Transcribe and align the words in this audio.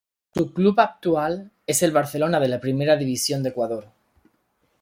Su 0.33 0.51
club 0.51 0.79
actual 0.79 1.51
es 1.67 1.83
el 1.83 1.91
Barcelona 1.91 2.39
de 2.39 2.47
la 2.47 2.59
Primera 2.59 2.95
División 2.97 3.43
de 3.43 3.49
Ecuador. 3.49 3.91